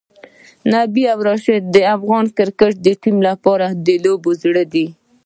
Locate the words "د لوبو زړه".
3.85-4.63